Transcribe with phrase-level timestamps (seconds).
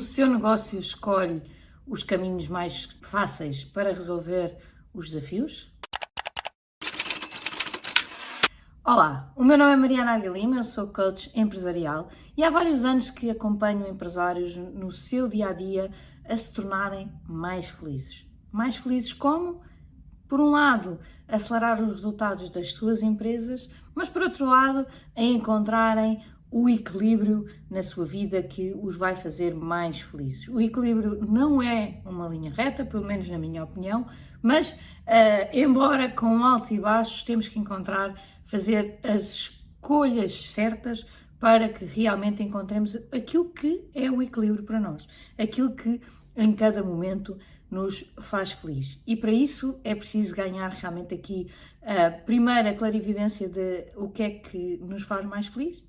[0.00, 1.42] seu negócio escolhe
[1.86, 4.56] os caminhos mais fáceis para resolver
[4.94, 5.70] os desafios?
[8.82, 13.10] Olá, o meu nome é Mariana Aguilima, eu sou coach empresarial e há vários anos
[13.10, 15.92] que acompanho empresários no seu dia a dia
[16.26, 18.26] a se tornarem mais felizes.
[18.50, 19.60] Mais felizes como?
[20.26, 26.24] Por um lado, acelerar os resultados das suas empresas, mas por outro lado, a encontrarem
[26.50, 30.48] o equilíbrio na sua vida que os vai fazer mais felizes.
[30.48, 34.06] O equilíbrio não é uma linha reta, pelo menos na minha opinião,
[34.42, 34.76] mas uh,
[35.52, 38.14] embora com altos e baixos, temos que encontrar,
[38.44, 41.06] fazer as escolhas certas
[41.38, 45.06] para que realmente encontremos aquilo que é o equilíbrio para nós,
[45.38, 46.00] aquilo que
[46.36, 47.38] em cada momento
[47.70, 49.00] nos faz feliz.
[49.06, 51.48] E para isso é preciso ganhar realmente aqui
[51.82, 55.82] a primeira clarividência de o que é que nos faz mais feliz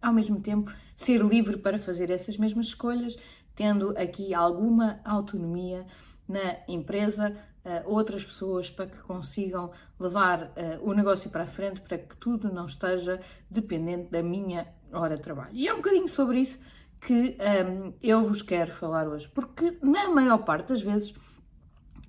[0.00, 3.16] ao mesmo tempo ser livre para fazer essas mesmas escolhas,
[3.54, 5.86] tendo aqui alguma autonomia
[6.28, 10.50] na empresa, uh, outras pessoas para que consigam levar uh,
[10.82, 15.22] o negócio para a frente, para que tudo não esteja dependente da minha hora de
[15.22, 15.50] trabalho.
[15.52, 16.60] E é um bocadinho sobre isso
[17.00, 21.14] que um, ehm, eu vos quero falar hoje, porque na maior parte das vezes,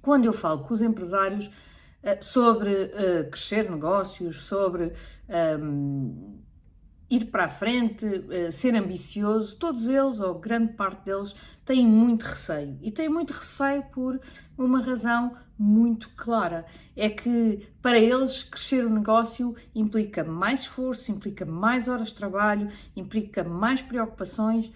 [0.01, 2.89] quando eu falo com os empresários uh, sobre
[3.29, 4.91] crescer negócios, sobre um,
[5.29, 6.39] ehm,
[7.09, 11.35] ir para a frente, eh, ser ambicioso, todos eles, ou grande parte deles,
[11.66, 12.77] têm muito receio.
[12.81, 14.19] E têm muito receio por
[14.57, 16.66] uma razão muito clara.
[16.95, 22.69] É que para eles crescer o negócio implica mais esforço, implica mais horas de trabalho,
[22.95, 24.71] implica mais preocupações.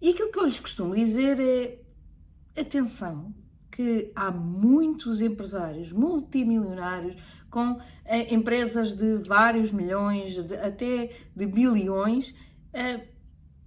[0.00, 3.34] E aquilo que eu lhes costumo dizer é: atenção,
[3.72, 7.16] que há muitos empresários multimilionários
[7.50, 12.34] com eh, empresas de vários milhões, de, até de bilhões,
[12.72, 13.00] eh,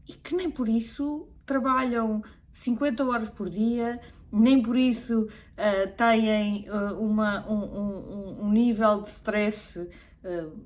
[0.07, 3.99] e que nem por isso trabalham 50 horas por dia,
[4.31, 6.67] nem por isso eh, têm
[6.99, 9.89] uma, um, um, um, nível de stress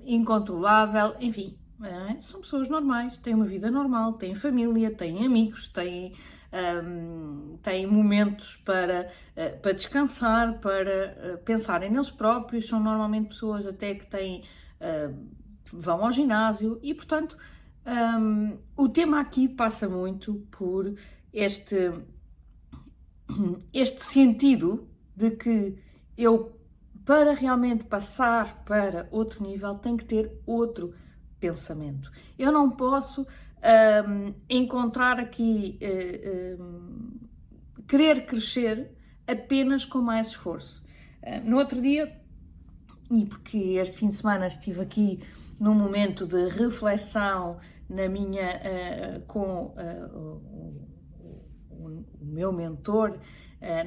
[0.05, 1.57] incontrolável, enfim?
[2.21, 6.13] São pessoas normais, têm uma vida normal, têm família, têm amigos, têm
[6.51, 13.65] um, têm momentos para, uh, para descansar, para uh, pensarem neles próprios, são normalmente pessoas
[13.65, 14.43] até que têm,
[14.81, 15.15] uh,
[15.71, 17.37] vão ao ginásio e, portanto,
[17.85, 20.93] um, o tema aqui passa muito por
[21.31, 21.91] este,
[23.73, 25.77] este sentido de que
[26.17, 26.57] eu,
[27.05, 30.93] para realmente passar para outro nível, tenho que ter outro
[31.39, 32.11] pensamento.
[32.37, 33.25] Eu não posso
[33.61, 37.19] um, encontrar aqui, uh, um,
[37.87, 38.91] querer crescer
[39.27, 40.83] apenas com mais esforço.
[41.21, 42.19] Uh, no outro dia,
[43.11, 45.19] e porque este fim de semana estive aqui
[45.59, 47.57] num momento de reflexão
[47.89, 50.41] na minha, uh, com o,
[51.71, 53.17] o, o, meu mentor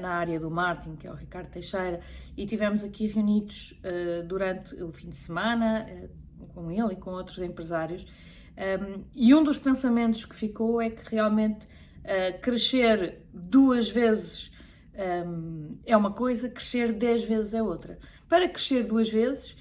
[0.01, 2.01] na área do marketing, que é o Ricardo Teixeira,
[2.37, 3.81] e tivemos aqui reunidos
[4.29, 5.87] durante o fim de semana
[6.55, 8.07] com ele e com outros empresários
[8.57, 14.51] um, e um dos pensamentos que ficou é que realmente uh, crescer duas vezes
[15.27, 17.99] um, é uma coisa, crescer dez vezes é outra.
[18.29, 19.57] Para crescer duas vezes,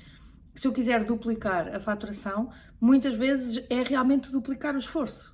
[0.53, 5.33] se eu quiser duplicar a faturação, muitas vezes é realmente duplicar o esforço.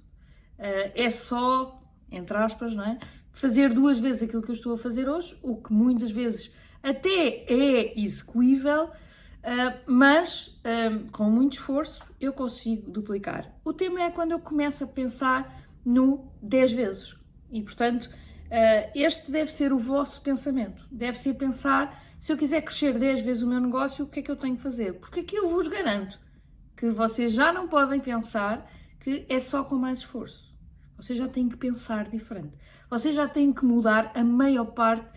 [0.59, 1.81] Uh, é só,
[2.11, 2.99] entre aspas, não é?
[3.33, 6.51] fazer duas vezes aquilo que eu estou a fazer hoje, o que muitas vezes
[6.81, 8.89] até é execuível,
[9.47, 10.59] Uh, mas
[10.91, 13.49] um, com muito esforço eu consigo duplicar.
[13.63, 17.15] O tema é quando eu começo a pensar no 10 vezes.
[17.49, 20.85] E portanto, uh, este deve ser o vosso pensamento.
[20.91, 24.21] Deve ser pensar: se eu quiser crescer 10 vezes o meu negócio, o que é
[24.21, 24.95] que eu tenho que fazer?
[24.95, 26.19] Porque aqui eu vos garanto
[26.75, 28.69] que vocês já não podem pensar
[28.99, 30.53] que é só com mais esforço.
[30.97, 32.53] Vocês já têm que pensar diferente.
[32.89, 35.07] Vocês já têm que mudar a maior parte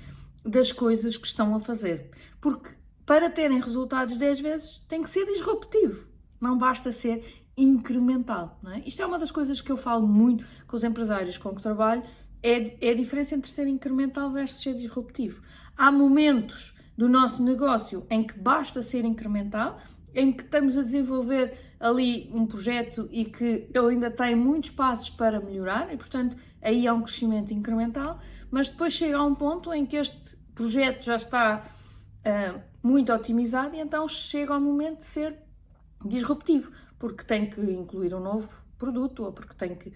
[0.45, 2.13] das coisas que estão a fazer.
[2.41, 2.79] Porque
[3.11, 6.09] para terem resultados 10 vezes, tem que ser disruptivo.
[6.41, 8.61] Não basta ser incremental.
[8.69, 8.89] É?
[8.89, 12.05] Isto é uma das coisas que eu falo muito com os empresários com que trabalho,
[12.41, 15.43] é, é a diferença entre ser incremental versus ser disruptivo.
[15.77, 19.81] Há momentos do nosso negócio em que basta ser incremental,
[20.15, 25.11] em que estamos a desenvolver ali um projeto e que ele ainda tem muitos passos
[25.11, 28.21] para melhorar e, portanto, aí há um crescimento incremental,
[28.53, 31.80] mas depois chega a um ponto em que este projeto já está
[32.25, 35.37] uh, muito otimizado e então chega ao momento de ser
[36.05, 39.93] disruptivo, porque tem que incluir um novo produto ou porque tem que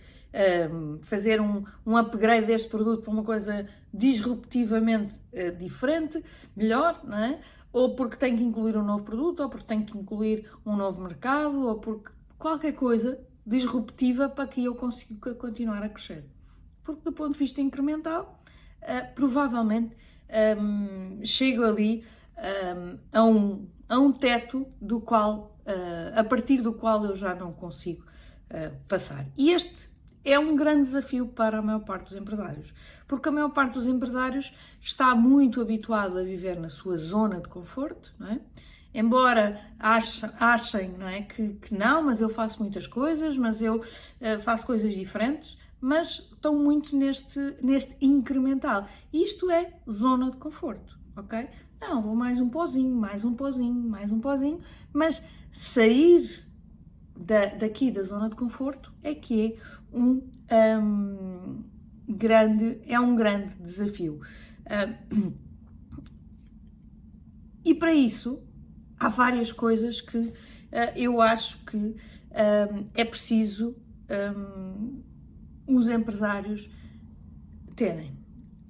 [0.71, 6.23] um, fazer um, um upgrade deste produto para uma coisa disruptivamente uh, diferente,
[6.57, 7.41] melhor, não é?
[7.73, 11.03] Ou porque tem que incluir um novo produto, ou porque tem que incluir um novo
[11.03, 16.25] mercado, ou porque qualquer coisa disruptiva para que eu consiga continuar a crescer.
[16.83, 18.41] porque do ponto de vista incremental,
[18.83, 19.97] uh, provavelmente
[20.59, 22.05] um, chego ali
[22.39, 27.35] um, a, um, a um teto do qual, uh, a partir do qual eu já
[27.35, 28.05] não consigo
[28.51, 29.27] uh, passar.
[29.37, 29.91] E este
[30.25, 32.73] é um grande desafio para a maior parte dos empresários,
[33.07, 37.49] porque a maior parte dos empresários está muito habituado a viver na sua zona de
[37.49, 38.41] conforto, não é?
[38.95, 44.41] Embora achem, não é, que, que, não, mas eu faço muitas coisas, mas eu uh,
[44.41, 48.87] faço coisas diferentes, mas estão muito neste, neste incremental.
[49.13, 51.49] Isto é zona de conforto, ok?
[51.81, 54.61] Não, vou mais um pozinho, mais um pozinho, mais um pozinho,
[54.93, 55.23] mas
[55.53, 56.45] sair
[57.17, 60.23] da, daqui da zona de conforto é que é um,
[60.79, 61.65] um
[62.09, 64.21] grande, é um grande desafio.
[65.15, 65.33] Um,
[67.65, 68.43] e para isso
[68.99, 70.33] há várias coisas que uh,
[70.97, 71.97] eu acho que um,
[72.95, 73.77] é preciso
[74.37, 75.03] um,
[75.67, 76.69] os empresários
[77.75, 78.17] terem.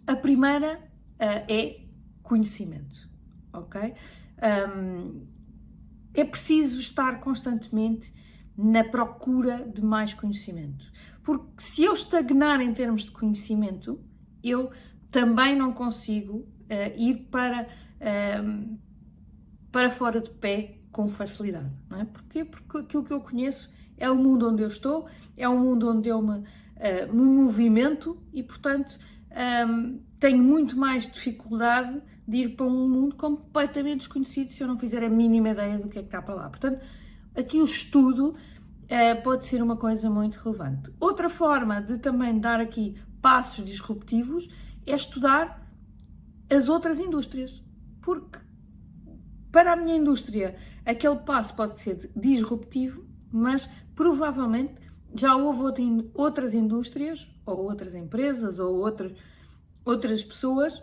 [0.07, 1.81] A primeira uh, é
[2.23, 3.09] conhecimento,
[3.53, 3.95] ok?
[4.69, 5.27] Um,
[6.13, 8.13] é preciso estar constantemente
[8.57, 10.85] na procura de mais conhecimento.
[11.23, 14.01] Porque se eu estagnar em termos de conhecimento,
[14.43, 14.71] eu
[15.11, 16.47] também não consigo uh,
[16.97, 17.69] ir para,
[18.01, 18.79] uh,
[19.73, 21.71] para fora de pé com facilidade.
[21.89, 22.05] Não é?
[22.05, 22.45] Porquê?
[22.45, 25.07] Porque aquilo que eu conheço é o mundo onde eu estou,
[25.37, 26.45] é o mundo onde eu me,
[26.77, 28.99] uh, me movimento e, portanto,
[29.69, 34.79] um, tenho muito mais dificuldade de ir para um mundo completamente desconhecido se eu não
[34.79, 36.49] fizer a mínima ideia do que é que está para lá.
[36.49, 36.85] Portanto,
[37.37, 40.93] aqui o estudo uh, pode ser uma coisa muito relevante.
[40.99, 44.49] Outra forma de também dar aqui passos disruptivos
[44.87, 45.67] é estudar
[46.51, 47.63] as outras indústrias.
[48.01, 48.39] Porque
[49.51, 54.75] para a minha indústria aquele passo pode ser disruptivo, mas provavelmente
[55.15, 55.63] já houve
[56.15, 59.13] outras indústrias, ou outras empresas, ou outras,
[59.85, 60.83] outras pessoas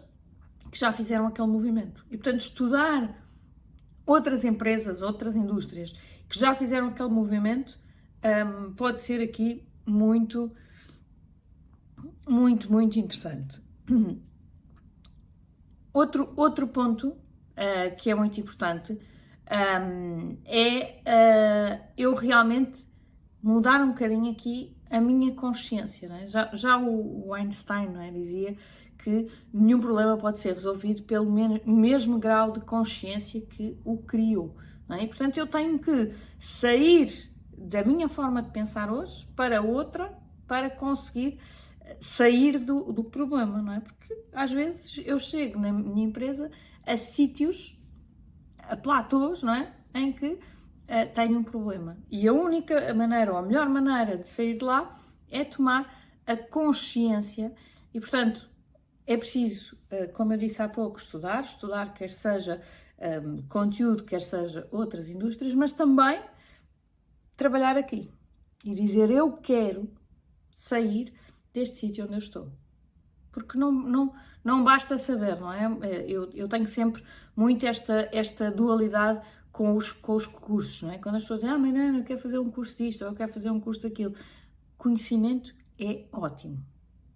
[0.71, 2.05] que já fizeram aquele movimento.
[2.09, 3.27] E, portanto, estudar
[4.05, 5.93] outras empresas, outras indústrias
[6.29, 7.77] que já fizeram aquele movimento
[8.23, 10.51] um, pode ser aqui muito,
[12.27, 13.61] muito, muito interessante.
[15.93, 18.97] Outro, outro ponto uh, que é muito importante
[19.51, 22.87] um, é uh, eu realmente
[23.41, 26.07] mudar um bocadinho aqui a minha consciência.
[26.07, 26.27] É?
[26.27, 28.11] Já, já o Einstein é?
[28.11, 28.55] dizia
[28.97, 31.31] que nenhum problema pode ser resolvido pelo
[31.65, 34.55] mesmo grau de consciência que o criou.
[34.89, 35.03] É?
[35.03, 40.11] E, portanto, eu tenho que sair da minha forma de pensar hoje para outra
[40.47, 41.39] para conseguir
[41.99, 43.79] sair do, do problema, não é?
[43.79, 46.49] Porque às vezes eu chego na minha empresa
[46.85, 47.77] a sítios,
[48.57, 49.73] a platôs, não é?
[49.93, 50.39] Em que
[50.91, 51.97] uh, tenho um problema.
[52.11, 54.99] E a única maneira, ou a melhor maneira de sair de lá
[55.29, 57.53] é tomar a consciência
[57.93, 58.49] e, portanto,
[59.07, 62.61] é preciso, uh, como eu disse há pouco, estudar, estudar quer seja
[62.99, 66.21] um, ehm, conteúdo, quer seja outras indústrias, mas também
[67.35, 68.11] trabalhar aqui
[68.63, 69.91] e dizer eu quero
[70.55, 71.11] sair
[71.51, 72.51] deste sítio onde eu estou.
[73.31, 74.13] Porque não, não,
[74.43, 75.65] não basta saber, não é?
[75.87, 76.05] é?
[76.07, 77.03] Eu, eu tenho sempre
[77.35, 80.97] muito esta, esta dualidade com os, com os cursos, não é?
[80.97, 83.15] Quando as pessoas dizem, ah, mas não, eu quero fazer um curso disto, ou eu
[83.15, 84.15] quero fazer um curso daquilo.
[84.77, 86.63] Conhecimento é ótimo,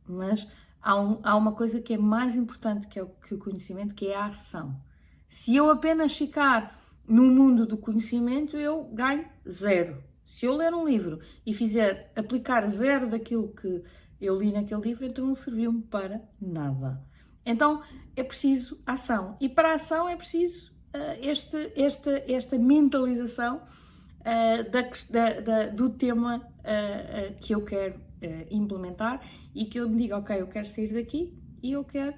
[0.08, 0.48] mas
[0.82, 3.96] há, um, há uma coisa que é mais importante que, é o, que o conhecimento,
[3.96, 4.80] que é a ação.
[5.27, 10.04] Se eu apenas ficar no mundo do conhecimento, eu ganho zero.
[10.25, 13.84] Se eu ler um livro e fizer aplicar zero daquilo que
[14.20, 17.01] eu li naquele livro, então não serviu-me para nada.
[17.46, 17.82] Então
[18.15, 19.38] é preciso ação.
[19.39, 20.75] E para a ação é preciso
[21.22, 28.04] este, esta, esta mentalização uh, da, da, do tema uh, que eu quero
[28.50, 29.22] implementar
[29.54, 32.16] e que eu me diga, ok, eu quero sair daqui e eu quero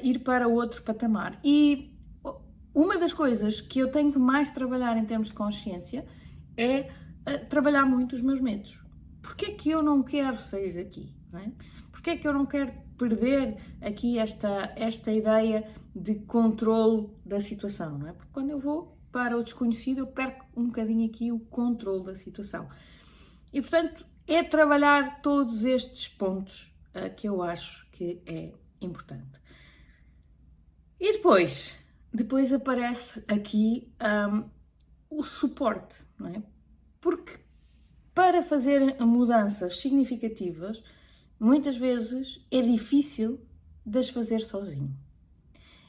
[0.00, 1.40] ir para outro patamar.
[1.42, 1.92] E
[2.72, 6.06] uma das coisas que eu tenho que mais trabalhar em termos de consciência
[6.56, 6.88] é
[7.48, 8.80] trabalhar muito os meus medos.
[9.20, 11.12] Porquê é que eu não quero sair daqui?
[11.32, 11.50] Não é?
[11.90, 17.98] Porquê é que eu não quero perder aqui esta, esta ideia de controle da situação?
[17.98, 18.12] Não é?
[18.12, 22.14] Porque quando eu vou para o desconhecido, eu perco um bocadinho aqui o controle da
[22.14, 22.68] situação.
[23.52, 29.40] E portanto, é trabalhar todos estes pontos uh, que eu acho que é importante.
[30.98, 31.76] E depois,
[32.12, 34.44] depois aparece aqui um,
[35.10, 36.42] o suporte, não é?
[37.00, 37.40] Porque
[38.14, 40.82] para fazer mudanças significativas,
[41.38, 43.40] muitas vezes é difícil
[43.84, 44.94] de as fazer sozinho.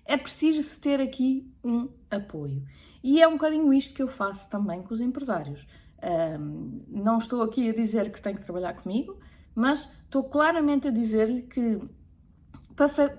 [0.05, 2.63] É preciso ter aqui um apoio.
[3.03, 5.65] E é um bocadinho isto que eu faço também com os empresários.
[6.03, 9.20] Um, não estou aqui a dizer que têm que trabalhar comigo,
[9.55, 11.79] mas estou claramente a dizer-lhe que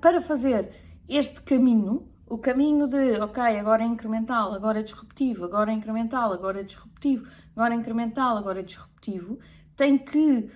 [0.01, 0.73] para fazer
[1.09, 6.33] este caminho, o caminho de, ok, agora é incremental, agora é disruptivo, agora é incremental,
[6.33, 9.39] agora é disruptivo, agora é incremental, agora é disruptivo,
[9.77, 10.51] tem que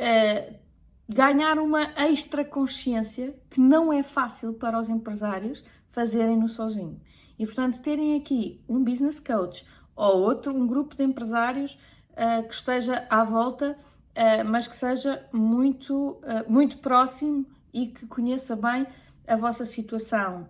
[0.00, 0.63] uh,
[1.08, 7.00] ganhar uma extra consciência que não é fácil para os empresários fazerem-no sozinho.
[7.38, 11.78] E, portanto, terem aqui um business coach ou outro, um grupo de empresários
[12.12, 18.06] uh, que esteja à volta, uh, mas que seja muito, uh, muito próximo e que
[18.06, 18.86] conheça bem
[19.26, 20.48] a vossa situação.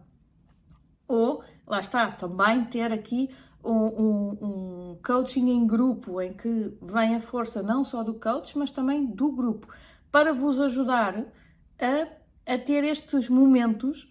[1.07, 3.31] Ou, lá está, também ter aqui
[3.63, 8.57] um, um, um, coaching em grupo, em que vem a força não só do coach,
[8.59, 9.69] mas também do grupo,
[10.14, 11.25] para vos ajudar
[11.76, 14.09] a, a ter estes momentos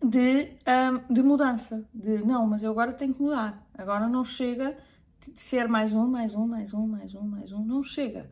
[0.00, 4.78] de, um, de mudança, de não, mas eu agora tenho que mudar, agora não chega
[5.26, 8.30] de ser mais um, mais um, mais um, mais um, mais um, não chega,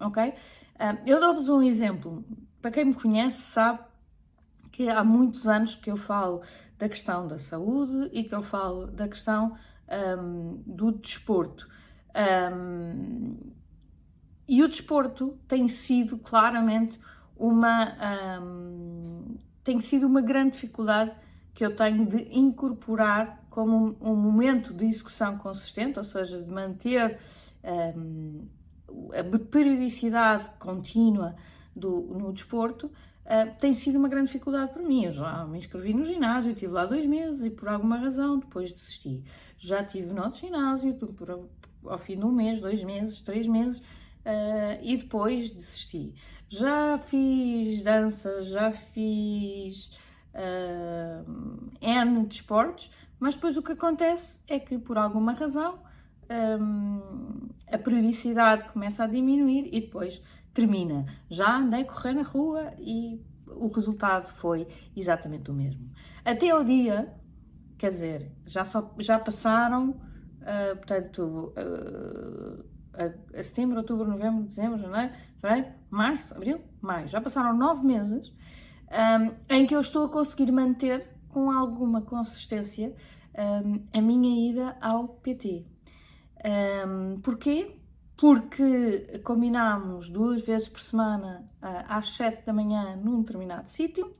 [0.00, 0.32] ok?
[0.80, 2.24] Um, eu dou-vos um exemplo,
[2.62, 3.80] para quem me conhece sabe
[4.72, 6.40] que há muitos anos que eu falo
[6.78, 9.58] da questão da saúde e que eu falo da questão
[10.18, 11.68] um, do desporto.
[12.50, 13.52] Um,
[14.48, 17.00] e o desporto tem sido claramente
[17.36, 21.12] uma um, tem sido uma grande dificuldade
[21.54, 26.50] que eu tenho de incorporar como um, um momento de execução consistente, ou seja, de
[26.50, 27.18] manter
[27.96, 28.46] um,
[29.12, 31.36] a periodicidade contínua
[31.74, 35.04] do, no desporto, uh, tem sido uma grande dificuldade para mim.
[35.04, 38.72] Eu já me inscrevi no ginásio, estive lá dois meses e por alguma razão depois
[38.72, 39.22] desisti.
[39.56, 41.48] Já estive no outro ginásio, por,
[41.86, 43.80] ao fim de um mês, dois meses, três meses,
[44.24, 46.14] uh, e depois desisti.
[46.48, 49.90] Já fiz dança, já fiz
[50.34, 55.78] uh, N de esportes, mas depois o que acontece é que por alguma razão
[56.60, 61.06] um, a periodicidade começa a diminuir e depois termina.
[61.28, 64.66] Já andei a correr na rua e o resultado foi
[64.96, 65.90] exatamente o mesmo.
[66.24, 67.12] Até o dia,
[67.76, 72.64] quer dizer, já, só, já passaram, uh, portanto, uh,
[72.96, 77.08] a, setembro, outubro, novembro, dezembro, janeiro, fevereiro, março, abril, maio.
[77.08, 78.32] Já passaram nove meses
[78.90, 82.94] um, em que eu estou a conseguir manter com alguma consistência
[83.36, 85.66] um, a minha ida ao PT.
[86.86, 87.80] Um, porquê?
[88.16, 94.14] porque combinámos duas vezes por semana uh, às 7 da manhã num determinado sítio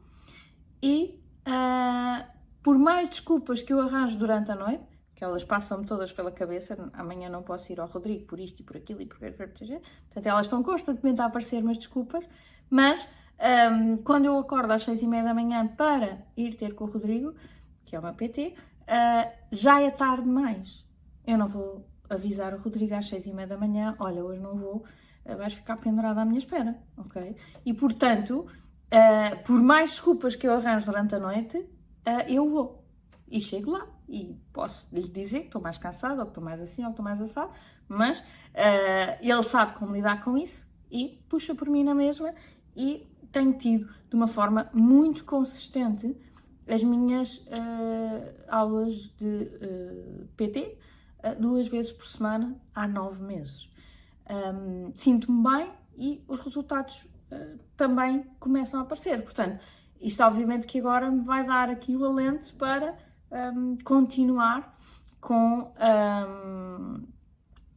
[0.83, 2.25] e uh,
[2.63, 4.85] por mais desculpas que eu arranjo durante a noite,
[5.25, 8.77] elas passam-me todas pela cabeça, amanhã não posso ir ao Rodrigo por isto e por
[8.77, 12.29] aquilo e por portanto elas estão constantemente a aparecer umas desculpas,
[12.71, 13.09] mas
[13.73, 16.91] um, quando eu acordo às 6 e meia da manhã para ir ter com o
[16.91, 17.35] Rodrigo,
[17.85, 20.85] que é meu PT, uh, já é tarde demais.
[21.27, 24.57] Eu não vou avisar o Rodrigo às seis e meia da manhã, olha, hoje não
[24.57, 24.85] vou,
[25.25, 27.35] eh, vais ficar pendurada à minha espera, ok?
[27.65, 32.85] E portanto, uh, por mais desculpas que eu arranjo durante a noite, uh, eu vou.
[33.27, 36.61] E chego lá e posso lhe dizer que estou mais cansada, ou que estou mais
[36.61, 37.51] assim, ou que estou mais assado,
[37.89, 42.35] mas uh, ele sabe como lidar com isso e puxa por mim na mesma
[42.77, 46.17] e tenho tido de uma forma muito consistente
[46.67, 47.45] as minhas
[48.49, 49.51] aulas de
[50.35, 50.79] PT,
[51.25, 53.71] eh, duas vezes por semana há nove meses.
[54.29, 57.03] Um, Sinto-me bem e os resultados
[57.33, 59.23] uh, também começam a aparecer.
[59.23, 59.65] Portanto,
[60.01, 62.95] isto obviamente que agora me vai dar aqui o alento para
[63.35, 64.77] um, continuar
[65.21, 67.07] com, um,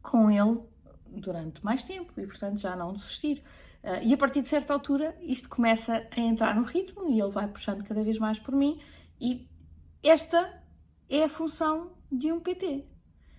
[0.02, 0.60] com ele
[1.06, 3.42] durante mais tempo e, portanto, já não desistir.
[3.82, 7.30] Uh, e a partir de certa altura, isto começa a entrar no ritmo e ele
[7.30, 8.80] vai puxando cada vez mais por mim.
[9.20, 9.48] E
[10.02, 10.62] esta
[11.08, 12.86] é a função de um PT.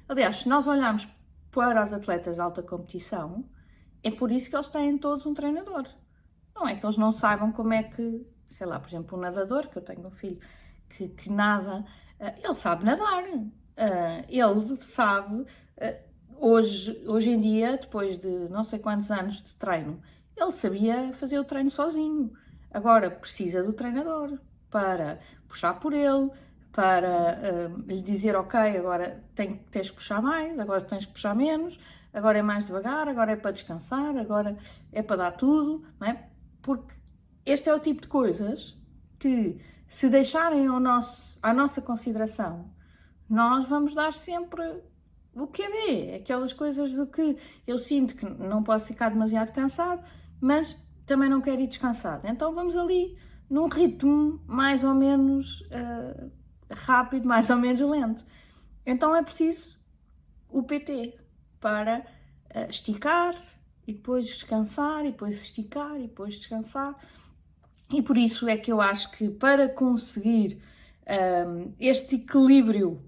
[0.07, 1.07] Aliás, se nós olharmos
[1.51, 3.45] para os atletas de alta competição,
[4.03, 5.87] é por isso que eles têm todos um treinador.
[6.55, 9.69] Não é que eles não saibam como é que, sei lá, por exemplo, um nadador,
[9.69, 10.39] que eu tenho um filho
[10.89, 11.85] que, que nada,
[12.19, 13.23] uh, ele sabe nadar.
[13.29, 15.45] Uh, ele sabe, uh,
[16.37, 20.01] hoje, hoje em dia, depois de não sei quantos anos de treino,
[20.35, 22.31] ele sabia fazer o treino sozinho.
[22.71, 24.37] Agora precisa do treinador
[24.69, 26.29] para puxar por ele,
[26.71, 31.35] para uh, lhe dizer, ok, agora tem, tens que puxar mais, agora tens que puxar
[31.35, 31.79] menos,
[32.13, 34.57] agora é mais devagar, agora é para descansar, agora
[34.91, 36.27] é para dar tudo, não é?
[36.61, 36.93] Porque
[37.45, 38.77] este é o tipo de coisas
[39.17, 42.71] que, se deixarem ao nosso, à nossa consideração,
[43.27, 44.83] nós vamos dar sempre
[45.33, 50.03] o que é aquelas coisas do que eu sinto que não posso ficar demasiado cansado,
[50.39, 50.77] mas
[51.07, 52.27] também não quero ir descansado.
[52.27, 53.17] Então vamos ali
[53.49, 56.31] num ritmo mais ou menos uh,
[56.69, 58.23] rápido, mais ou menos lento.
[58.85, 59.75] Então é preciso
[60.47, 61.17] o PT
[61.59, 62.05] para
[62.55, 63.35] uh, esticar
[63.87, 66.95] e depois descansar, e depois esticar, e depois descansar.
[67.91, 70.61] E por isso é que eu acho que para conseguir
[71.47, 73.01] um, este equilíbrio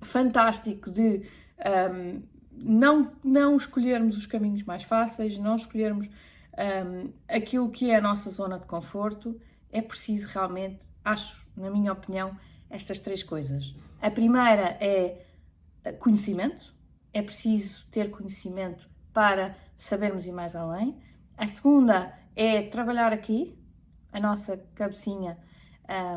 [0.00, 1.22] fantástico de
[1.92, 8.00] um, não, não escolhermos os caminhos mais fáceis, não escolhermos um, aquilo que é a
[8.00, 12.36] nossa zona de conforto, é preciso realmente, acho, na minha opinião,
[12.70, 13.74] estas três coisas.
[14.00, 15.24] A primeira é
[15.98, 16.74] conhecimento,
[17.12, 20.96] é preciso ter conhecimento para sabermos ir mais além.
[21.36, 23.58] A segunda é trabalhar aqui,
[24.12, 25.38] a nossa cabecinha,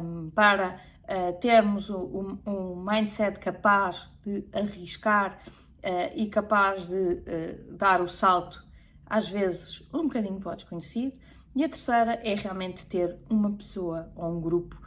[0.02, 7.74] um, para uh, termos um, um, mindset capaz de arriscar uh, e capaz de uh,
[7.76, 8.66] dar o salto,
[9.06, 11.18] às vezes um bocadinho para o desconhecido.
[11.56, 14.80] E a terceira é realmente ter uma pessoa ou um grupo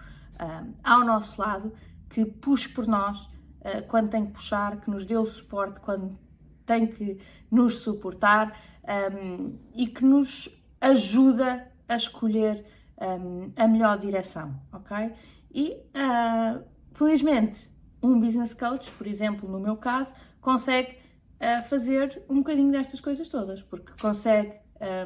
[0.84, 1.74] ao nosso lado
[2.08, 3.28] que puxe por nós
[3.88, 6.16] quando tem que puxar, que nos dê o suporte quando
[6.64, 7.20] tem que
[7.50, 8.56] nos suportar
[9.12, 10.48] um, e que nos
[10.80, 12.64] ajuda a escolher
[13.00, 15.12] um, a melhor direção, ok?
[15.52, 17.68] E uh, felizmente
[18.02, 20.98] um business coach, por exemplo, no meu caso, consegue
[21.40, 24.54] uh, fazer um bocadinho destas coisas todas, porque consegue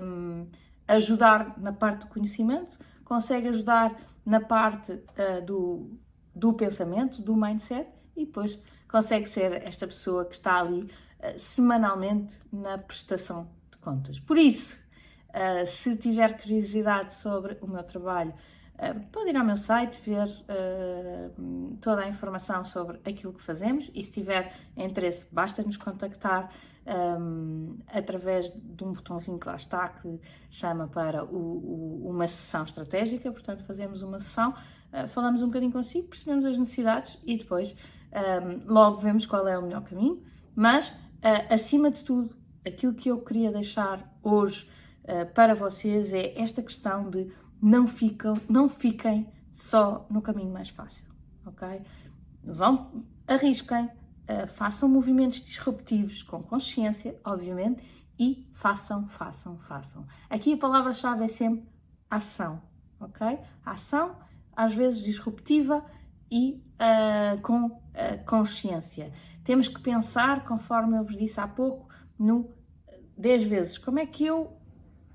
[0.03, 0.47] um,
[0.87, 5.99] ajudar na parte do conhecimento, consegue ajudar na parte uh, do,
[6.35, 10.89] do pensamento, do mindset e depois consegue ser esta pessoa que está ali
[11.39, 14.21] semanalmente na prestação de contas.
[14.21, 14.77] Por isso,
[15.35, 18.33] uh, se tiver curiosidade sobre o meu trabalho,
[18.75, 20.29] uh, pode ir ao meu site ver
[21.81, 26.51] toda a informação sobre aquilo que fazemos e se tiver interesse, basta nos contactar
[26.87, 32.63] um, através de um botãozinho que lá está que chama para o, o, uma sessão
[32.63, 33.33] estratégica.
[33.33, 34.55] Portanto, fazemos uma sessão,
[35.09, 37.75] falamos um bocadinho consigo, percebemos as necessidades e depois
[38.15, 40.23] um, logo vemos qual é o melhor caminho,
[40.55, 44.69] mas uh, acima de tudo, aquilo que eu queria deixar hoje
[45.05, 50.69] uh, para vocês é esta questão de não, ficam, não fiquem só no caminho mais
[50.69, 51.05] fácil,
[51.47, 51.83] ok?
[52.43, 57.83] Vão, arrisquem, uh, façam movimentos disruptivos com consciência, obviamente,
[58.19, 60.07] e façam, façam, façam.
[60.29, 61.69] Aqui a palavra-chave é sempre
[62.11, 62.63] ação,
[63.01, 63.39] ok?
[63.65, 64.17] Ação,
[64.55, 65.85] às vezes disruptiva,
[66.31, 69.13] e uh, com uh, consciência.
[69.45, 71.89] Temos que pensar, conforme eu vos disse há pouco,
[72.19, 72.51] no
[73.17, 73.79] 10 vezes.
[73.79, 74.57] Como é que eu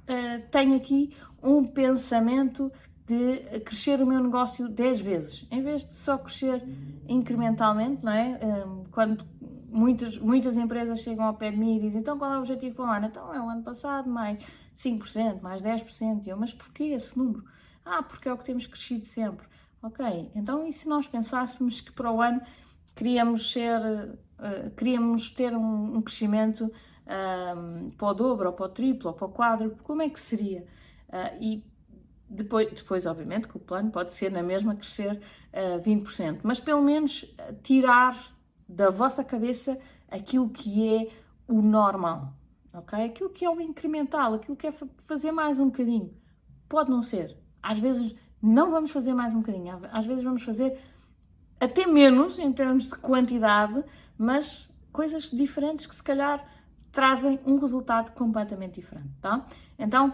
[0.10, 2.72] uh, tenho aqui um pensamento
[3.06, 6.64] de crescer o meu negócio 10 vezes, em vez de só crescer
[7.08, 8.40] incrementalmente, não é?
[8.44, 9.26] Um, quando
[9.72, 12.76] muitas, muitas empresas chegam ao pé de mim e dizem então qual é o objetivo
[12.76, 13.06] para o ano?
[13.08, 14.38] Então é o ano passado mais
[14.78, 16.26] 5%, mais 10%.
[16.26, 17.44] E eu, mas porquê esse número?
[17.84, 19.48] Ah, porque é o que temos crescido sempre.
[19.82, 22.42] Ok, então e se nós pensássemos que para o ano
[22.94, 26.72] queríamos ser, uh, queríamos ter um, um crescimento
[27.10, 30.20] um, para o dobro, ou para o triplo, ou para o quádruplo, como é que
[30.20, 30.66] seria?
[31.10, 31.66] Uh, e
[32.30, 35.20] depois, depois, obviamente, que o plano pode ser na mesma crescer
[35.54, 37.26] uh, 20%, mas pelo menos
[37.64, 38.16] tirar
[38.68, 41.12] da vossa cabeça aquilo que é
[41.48, 42.34] o normal,
[42.72, 43.06] ok?
[43.06, 44.74] Aquilo que é o incremental, aquilo que é
[45.08, 46.14] fazer mais um bocadinho.
[46.68, 47.36] Pode não ser.
[47.64, 50.80] Às vezes não vamos fazer mais um bocadinho, às vezes vamos fazer
[51.60, 53.84] até menos em termos de quantidade,
[54.18, 56.46] mas coisas diferentes que se calhar
[56.92, 59.46] trazem um resultado completamente diferente, tá?
[59.78, 60.14] Então,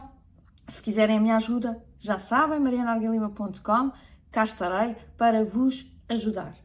[0.68, 3.92] se quiserem a minha ajuda, já sabem, marianargalima.com,
[4.32, 6.65] cá estarei para vos ajudar.